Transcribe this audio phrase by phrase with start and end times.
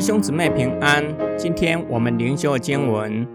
[0.00, 1.04] 弟兄姊妹平安，
[1.36, 3.28] 今天我们灵修经文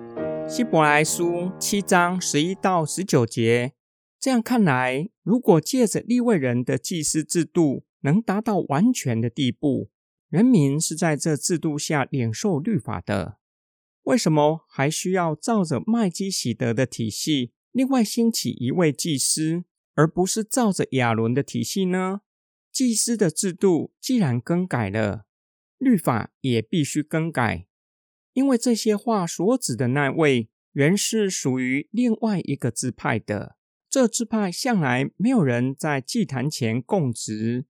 [0.49, 3.73] 希伯来书七章十一到十九节。
[4.19, 9.91] 这样看来，如果借着立位人的祭司制度能达到完全的地步，
[10.29, 13.37] 人民是在这制度下领受律法的。
[14.05, 19.65] 为什么还需要照着麦基喜德的体系，另外兴起一位祭司，
[19.95, 22.21] 而不是照着亚伦的体系呢？
[22.71, 25.25] 祭司的制度既然更改了，
[25.77, 27.67] 律法也必须更改，
[28.33, 33.55] 因为这些话所指的那位，原是属于另外一个支派的。
[33.89, 37.65] 这支派向来没有人在祭坛前供职。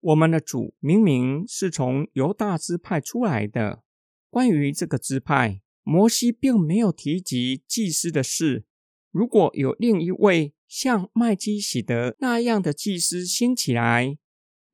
[0.00, 3.82] 我们的主明明是从犹大支派出来的。
[4.28, 8.66] 关于这个支派，摩西并没有提及祭司的事。
[9.10, 14.18] 如果有另一位像麦基喜德那样的祭司兴起来，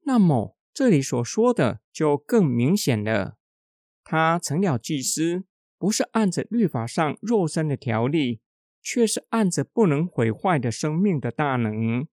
[0.02, 3.36] 那么这里所说的就更明显了。
[4.04, 5.44] 他成了祭司，
[5.78, 8.40] 不是按着律法上肉身的条例，
[8.82, 12.06] 却是按着不能毁坏的生命的大能。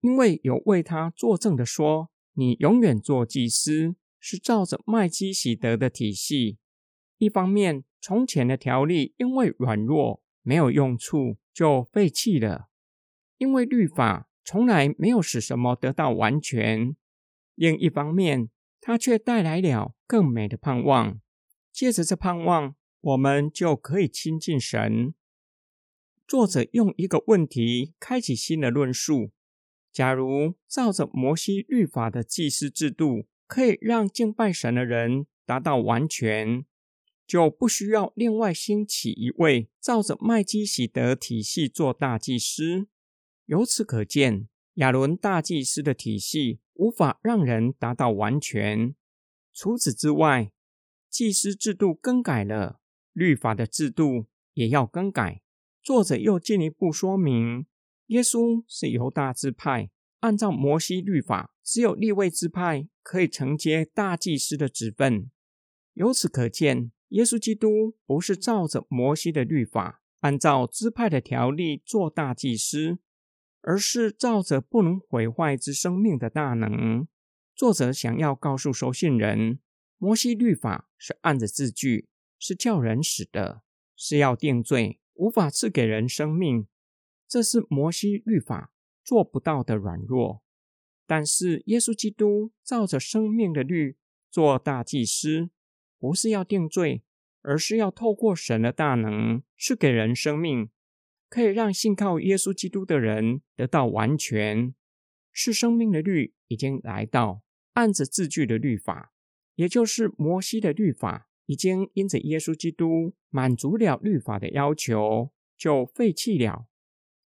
[0.00, 6.58] 因为有为他作证的说：“你永远做祭司，是照着麦基喜德的体系。”
[7.18, 12.68] 一方面，从前的条例因为软弱没有用处，就废弃了；
[13.38, 16.96] 因为律法从来没有使什么得到完全。
[17.54, 21.20] 另一方面，它却带来了更美的盼望。
[21.72, 25.14] 借着这盼望，我们就可以亲近神。
[26.26, 29.30] 作者用一个问题开启新的论述：
[29.92, 36.64] 假如照着摩西律法的祭司制度，可以让敬拜神的人达到完全。
[37.26, 42.86] 就不需要另外兴起一位照着麦基喜德体系做大祭司。
[43.46, 48.94] 由此可见，亚伦大祭司的体系无法让人达到完全。
[49.52, 50.50] 除此之外，
[51.10, 52.80] 祭司制度更改了，
[53.12, 55.42] 律法的制度也要更改。
[55.82, 57.66] 作者又进一步说明，
[58.06, 59.90] 耶稣是犹大支派，
[60.20, 65.30] 按照摩西律法，只有立位支派可以承接大祭司的职分。
[65.92, 66.90] 由此可见。
[67.08, 72.98] 耶稣基督不是照着摩西的律法，按照支派的条例做大祭司，
[73.66, 77.08] 而是照着不能毁坏之生命的大能。
[77.54, 79.58] 作者想要告诉收信人，
[79.96, 82.08] 摩西律法是按着字句，
[82.38, 83.62] 是叫人死的，
[83.96, 86.66] 是要定罪，无法赐给人生命。
[87.26, 90.42] 这是摩西律法做不到的软弱。
[91.06, 93.96] 但是耶稣基督照着生命的律
[94.30, 95.50] 做大祭司。
[95.96, 97.02] 不是要定罪，
[97.40, 100.68] 而是要透过神的大能赐给人生命，
[101.28, 104.74] 可以让信靠耶稣基督的人得到完全。
[105.32, 107.42] 是生命的律已经来到，
[107.72, 109.12] 按着字句的律法，
[109.54, 116.66] 也就是摩西的律法，已经因着耶稣基督满足了律法的要求，就废弃了。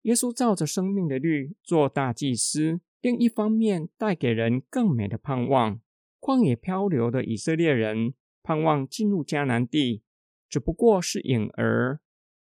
[0.01, 5.79] 耶稣照着生命的律做大祭司，另一方面带给人更美的盼望。
[6.19, 8.13] 旷野漂流的以色列人。
[8.47, 10.03] 盼望进入迦南地，
[10.47, 11.97] 只不过是影儿；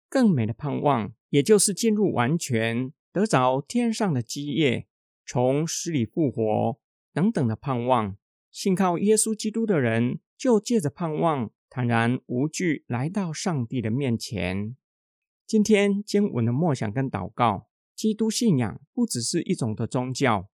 [0.08, 4.88] 更美的盼望，也就是进入完全，得着天上的基业，
[5.26, 6.80] 从死里复活
[7.14, 8.18] 等等的盼望。
[8.52, 14.76] 信靠耶稣基督的人，就借着盼望，坦然无惧来到上帝的面前。
[15.46, 20.50] 今天经文的默想跟祷告，基督信仰不只是一种的宗教，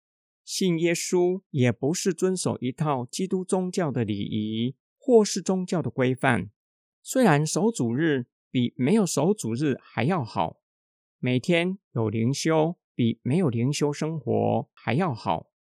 [0.45, 4.77] 信耶稣也不是遵守一套基督宗教的礼仪。
[5.01, 6.51] 或是宗教的规范，
[7.03, 10.61] 虽然守主日比没有守主日还要好，
[11.19, 15.51] 每天有灵修比没有灵修生活还要好，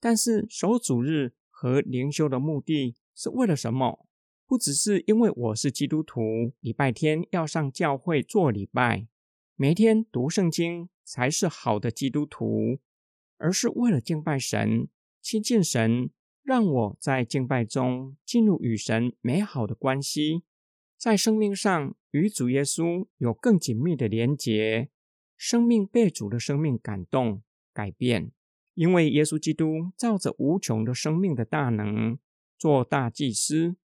[0.00, 4.06] 但是守主日和灵修的目的是为了什么？
[4.46, 9.06] 不只是因为我是基督徒，礼拜天要上教会做礼拜，
[9.56, 12.78] 每天读圣经才是好的基督徒，
[13.36, 14.88] 而是为了敬拜神、
[15.20, 16.10] 亲近神。
[16.42, 20.44] 让我在敬拜中进入与神美好的关系，
[20.96, 24.90] 在生命上与主耶稣有更紧密的连结，
[25.36, 28.32] 生命被主的生命感动改变。
[28.74, 32.18] 因为耶稣基督照着无穷的生命的大能
[32.56, 33.76] 做大祭司，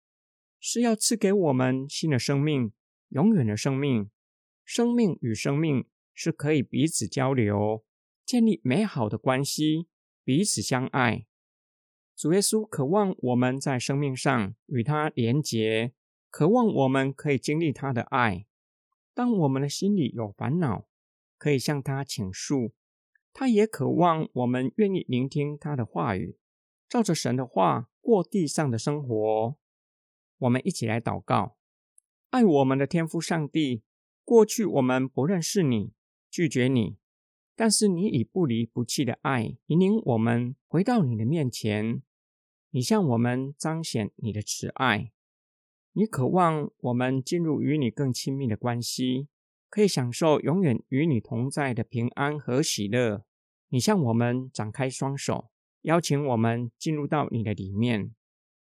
[0.61, 2.73] 是要赐给我们新的生命、
[3.09, 4.09] 永远的生命。
[4.65, 5.85] 生命与生命
[6.15, 7.85] 是可以彼此交流，
[8.25, 9.89] 建立美好的关系，
[10.25, 11.27] 彼此相爱。
[12.17, 15.93] 主耶稣渴望我们在生命上与他连结，
[16.37, 18.45] 渴望我们可以经历他的爱。
[19.15, 20.89] 当我们的心里有烦恼，
[21.39, 22.73] 可以向他倾诉，
[23.33, 26.37] 他也渴望我们愿意聆听他的话语，
[26.89, 29.57] 照着神的话过地上的生活。
[30.39, 31.57] 我们一起来祷告：
[32.31, 33.85] 爱我们的天父上帝，
[34.25, 35.93] 过去我们不认识你，
[36.29, 36.97] 拒绝你，
[37.55, 42.03] 但是你以不离不弃的爱引领我们回到你的面前。
[42.71, 45.13] 你向我们彰显你的慈爱，
[45.95, 49.29] 你渴望我们进入与你更亲密的关系。
[49.71, 53.25] 可以享受永远与你同在的平安和喜乐。
[53.71, 55.51] 你向我们展开双手，
[55.81, 58.15] 邀请我们进入到你的里面，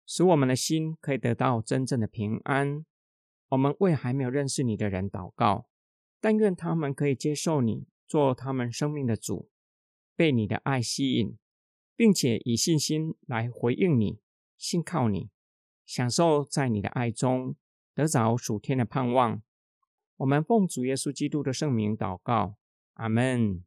[0.05, 2.85] 使我们的心可以得到真正的平安。
[3.47, 5.69] 我们为还没有认识你的人祷告，
[6.19, 9.49] 但愿他们可以接受你，做他们生命的主，
[10.17, 11.37] 被你的爱吸引，
[11.95, 14.19] 并且以信心来回应你，
[14.57, 15.29] 信靠你，
[15.89, 17.55] 享受在你的爱中
[17.95, 19.41] 得着属天的盼望，
[20.17, 22.53] 我们奉主耶稣基督的圣名祷告。
[22.93, 23.63] 阿门。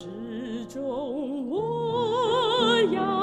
[0.00, 3.13] 始终我要。